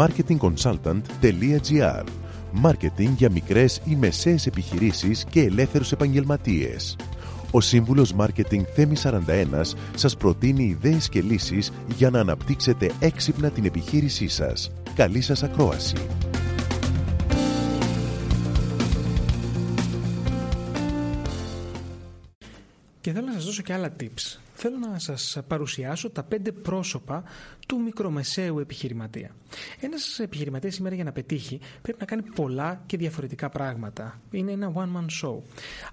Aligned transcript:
marketingconsultant.gr 0.00 2.04
Μάρκετινγκ 2.52 3.16
για 3.16 3.30
μικρές 3.30 3.80
ή 3.84 3.96
μεσαίες 3.96 4.46
επιχειρήσεις 4.46 5.24
και 5.24 5.40
ελεύθερους 5.40 5.92
επαγγελματίες. 5.92 6.96
Ο 7.50 7.60
σύμβουλος 7.60 8.12
Μάρκετινγκ 8.12 8.64
Θέμη 8.74 8.96
41 9.02 9.76
σας 9.94 10.16
προτείνει 10.16 10.64
ιδέες 10.64 11.08
και 11.08 11.20
λύσεις 11.20 11.72
για 11.96 12.10
να 12.10 12.20
αναπτύξετε 12.20 12.90
έξυπνα 12.98 13.50
την 13.50 13.64
επιχείρησή 13.64 14.28
σας. 14.28 14.72
Καλή 14.94 15.20
σας 15.20 15.42
ακρόαση! 15.42 15.96
Και 23.00 23.12
θέλω 23.12 23.26
να 23.26 23.32
σας 23.32 23.44
δώσω 23.44 23.62
και 23.62 23.72
άλλα 23.72 23.92
tips. 24.00 24.38
Θέλω 24.62 24.76
να 24.78 24.98
σας 24.98 25.38
παρουσιάσω 25.46 26.10
τα 26.10 26.22
πέντε 26.22 26.52
πρόσωπα 26.52 27.24
του 27.66 27.80
μικρομεσαίου 27.82 28.58
επιχειρηματία. 28.58 29.34
Ένας 29.80 30.18
επιχειρηματίας 30.18 30.74
σήμερα 30.74 30.94
για 30.94 31.04
να 31.04 31.12
πετύχει 31.12 31.60
πρέπει 31.82 31.98
να 32.00 32.06
κάνει 32.06 32.22
πολλά 32.22 32.82
και 32.86 32.96
διαφορετικά 32.96 33.48
πράγματα. 33.48 34.20
Είναι 34.30 34.52
ένα 34.52 34.72
one-man 34.74 35.06
show. 35.24 35.38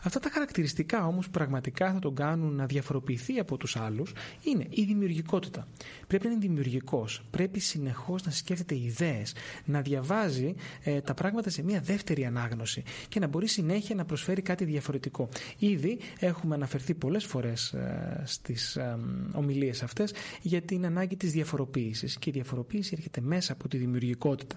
Αυτά 0.03 0.19
τα 0.19 0.29
χαρακτηριστικά 0.29 1.05
όμως 1.05 1.25
που 1.25 1.31
πραγματικά 1.31 1.93
θα 1.93 1.99
τον 1.99 2.15
κάνουν 2.15 2.55
να 2.55 2.65
διαφοροποιηθεί 2.65 3.39
από 3.39 3.57
τους 3.57 3.75
άλλους 3.75 4.13
είναι 4.43 4.65
η 4.69 4.83
δημιουργικότητα. 4.83 5.67
Πρέπει 6.07 6.25
να 6.25 6.31
είναι 6.31 6.41
δημιουργικός. 6.41 7.23
Πρέπει 7.31 7.59
συνεχώς 7.59 8.23
να 8.23 8.31
σκέφτεται 8.31 8.75
ιδέες, 8.75 9.33
να 9.65 9.81
διαβάζει 9.81 10.55
ε, 10.83 11.01
τα 11.01 11.13
πράγματα 11.13 11.49
σε 11.49 11.63
μια 11.63 11.79
δεύτερη 11.81 12.25
ανάγνωση 12.25 12.83
και 13.09 13.19
να 13.19 13.27
μπορεί 13.27 13.47
συνέχεια 13.47 13.95
να 13.95 14.05
προσφέρει 14.05 14.41
κάτι 14.41 14.65
διαφορετικό. 14.65 15.29
Ήδη 15.57 15.99
έχουμε 16.19 16.55
αναφερθεί 16.55 16.93
πολλές 16.93 17.25
φορές 17.25 17.73
ε, 17.73 18.21
στις 18.25 18.56
ε, 18.75 18.97
ομιλίες 19.33 19.83
αυτές 19.83 20.13
για 20.41 20.61
την 20.61 20.85
ανάγκη 20.85 21.15
της 21.15 21.31
διαφοροποίησης 21.31 22.17
και 22.17 22.29
η 22.29 22.33
διαφοροποίηση 22.33 22.91
έρχεται 22.93 23.21
μέσα 23.21 23.53
από 23.53 23.67
τη 23.67 23.77
δημιουργικότητα. 23.77 24.55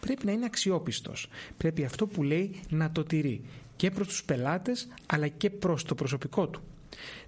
Πρέπει 0.00 0.26
να 0.26 0.32
είναι 0.32 0.44
αξιόπιστος. 0.44 1.28
Πρέπει 1.56 1.84
αυτό 1.84 2.06
που 2.06 2.22
λέει 2.22 2.60
να 2.68 2.92
το 2.92 3.04
τηρεί 3.04 3.40
και 3.76 3.90
προς 3.90 4.06
τους 4.06 4.24
πελάτες 4.24 4.88
αλλά 5.06 5.28
και 5.28 5.50
προς 5.50 5.84
το 5.84 5.94
προσωπικό 5.94 6.48
του. 6.48 6.60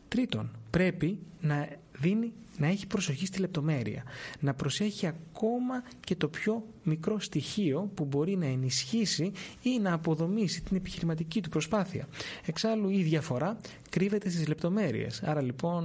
Τρίτον, 0.08 0.50
πρέπει 0.70 1.18
να 1.40 1.68
δίνει 1.98 2.32
να 2.62 2.68
έχει 2.68 2.86
προσοχή 2.86 3.26
στη 3.26 3.40
λεπτομέρεια, 3.40 4.02
να 4.40 4.54
προσέχει 4.54 5.06
ακόμα 5.06 5.82
και 6.00 6.16
το 6.16 6.28
πιο 6.28 6.64
μικρό 6.82 7.20
στοιχείο 7.20 7.90
που 7.94 8.04
μπορεί 8.04 8.36
να 8.36 8.46
ενισχύσει 8.46 9.32
ή 9.62 9.78
να 9.78 9.92
αποδομήσει 9.92 10.62
την 10.62 10.76
επιχειρηματική 10.76 11.40
του 11.42 11.48
προσπάθεια. 11.48 12.08
Εξάλλου 12.46 12.88
η 12.88 13.02
διαφορά 13.02 13.56
κρύβεται 13.90 14.30
στις 14.30 14.48
λεπτομέρειες. 14.48 15.22
Άρα 15.22 15.40
λοιπόν 15.40 15.82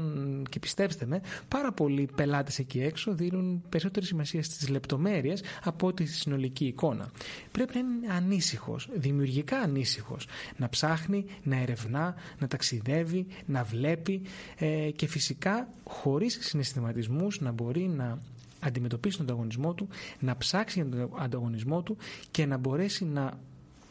και 0.50 0.60
πιστέψτε 0.60 1.06
με, 1.06 1.22
πάρα 1.48 1.72
πολλοί 1.72 2.10
πελάτες 2.16 2.60
εκεί 2.60 2.80
έξω 2.82 3.14
δίνουν 3.14 3.64
περισσότερη 3.70 4.06
σημασία 4.06 4.44
στις 4.44 4.70
λεπτομέρειες 4.70 5.44
από 5.64 5.88
ό,τι 5.88 6.06
στη 6.06 6.16
συνολική 6.16 6.66
εικόνα. 6.66 7.12
Πρέπει 7.52 7.74
να 7.74 7.80
είναι 7.80 8.14
ανήσυχος, 8.14 8.90
δημιουργικά 8.94 9.58
ανήσυχος, 9.60 10.28
να 10.58 10.70
ψάχνει, 10.70 11.26
να 11.44 11.62
ερευνά, 11.62 12.16
να 12.40 12.48
ταξιδεύει, 12.48 13.28
να 13.46 13.64
βλέπει 13.64 14.22
ε, 14.58 14.92
και 14.96 15.08
φυσικά 15.08 15.70
χωρίς 15.84 16.38
συναισθηματισμούς 16.68 17.42
να 17.42 17.52
μπορεί 17.52 17.88
να 17.88 18.20
αντιμετωπίσει 18.60 19.18
τον 19.18 19.26
ανταγωνισμό 19.26 19.74
του, 19.74 19.88
να 20.20 20.38
ψάξει 20.38 20.86
τον 20.86 21.10
ανταγωνισμό 21.20 21.82
του 21.82 21.98
και 22.32 22.46
να 22.46 22.58
μπορέσει 22.58 23.06
να 23.06 23.40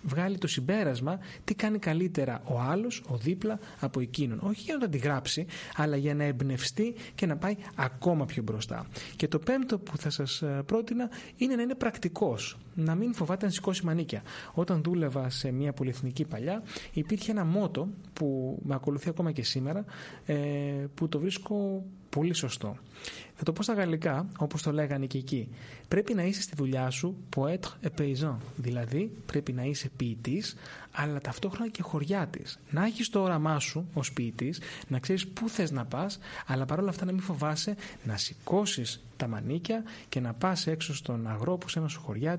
βγάλει 0.07 0.39
το 0.39 0.47
συμπέρασμα 0.47 1.19
τι 1.45 1.55
κάνει 1.55 1.79
καλύτερα 1.79 2.43
ο 2.45 2.61
άλλος, 2.61 3.03
ο 3.09 3.17
δίπλα 3.17 3.59
από 3.81 4.01
εκείνον. 4.01 4.39
Όχι 4.43 4.63
για 4.63 4.75
να 4.75 4.81
το 4.81 4.87
αντιγράψει, 4.87 5.47
αλλά 5.77 5.97
για 5.97 6.15
να 6.15 6.25
εμπνευστεί 6.25 6.95
και 7.15 7.27
να 7.27 7.37
πάει 7.37 7.57
ακόμα 7.75 8.25
πιο 8.25 8.43
μπροστά. 8.43 8.87
Και 9.17 9.29
το 9.29 9.39
πέμπτο 9.39 9.79
που 9.79 9.97
θα 9.97 10.11
σας 10.11 10.43
ε, 10.43 10.63
πρότεινα 10.67 11.09
είναι 11.37 11.55
να 11.55 11.63
είναι 11.63 11.75
πρακτικός. 11.75 12.57
Να 12.75 12.95
μην 12.95 13.15
φοβάται 13.15 13.47
να 13.47 13.53
σηκώσει 13.53 13.85
μανίκια. 13.85 14.23
Όταν 14.55 14.83
δούλευα 14.83 15.31
σε 15.31 15.51
μια 15.51 15.73
πολυεθνική 15.73 16.25
παλιά, 16.25 16.63
υπήρχε 16.93 17.31
ένα 17.31 17.45
μότο 17.45 17.89
που 18.13 18.59
με 18.63 18.75
ακολουθεί 18.75 19.09
ακόμα 19.09 19.33
και 19.33 19.43
σήμερα, 19.43 19.85
ε, 20.27 20.35
που 20.95 21.09
το 21.09 21.19
βρίσκω 21.19 21.85
πολύ 22.17 22.35
σωστό. 22.35 22.77
Θα 23.35 23.43
το 23.45 23.53
πω 23.53 23.63
στα 23.63 23.73
γαλλικά, 23.73 24.27
όπως 24.39 24.63
το 24.63 24.73
λέγανε 24.73 25.07
και 25.07 25.19
εκεί. 25.19 25.49
Πρέπει 25.89 26.15
να 26.15 26.23
είσαι 26.23 26.43
στη 26.43 26.55
δουλειά 26.57 26.91
σου 26.91 27.17
poètre 27.37 27.87
et 27.87 28.01
paysan, 28.01 28.37
δηλαδή 28.57 29.11
πρέπει 29.27 29.53
να 29.53 29.63
είσαι 29.63 29.89
ποιητής, 29.97 30.57
αλλά 30.93 31.21
ταυτόχρονα 31.21 31.69
και 31.69 31.83
χωριά 31.83 32.31
Να 32.71 32.85
έχεις 32.85 33.09
το 33.09 33.23
όραμά 33.23 33.59
σου 33.59 33.89
ως 33.93 34.13
ποιητής, 34.13 34.61
να 34.89 34.99
ξέρεις 34.99 35.27
πού 35.27 35.49
θες 35.49 35.71
να 35.71 35.85
πας, 35.85 36.19
αλλά 36.47 36.65
παρόλα 36.65 36.89
αυτά 36.89 37.05
να 37.05 37.13
μην 37.13 37.21
φοβάσαι 37.21 37.77
να 38.05 38.17
σηκώσεις 38.17 39.05
τα 39.17 39.27
μανίκια 39.27 39.83
και 40.09 40.21
να 40.21 40.33
πας 40.33 40.67
έξω 40.67 40.95
στον 40.95 41.27
αγρό 41.27 41.57
που 41.57 41.69
σε 41.69 41.79
ένα 41.79 41.91
χωριά 41.97 42.39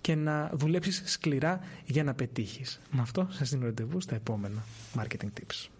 και 0.00 0.14
να 0.14 0.50
δουλέψεις 0.54 1.02
σκληρά 1.06 1.60
για 1.86 2.04
να 2.04 2.14
πετύχεις. 2.14 2.80
Με 2.90 3.00
αυτό 3.00 3.28
σας 3.30 3.50
δίνω 3.50 3.64
ραντεβού 3.64 4.00
στα 4.00 4.14
επόμενα 4.14 4.64
marketing 4.98 5.30
tips. 5.40 5.79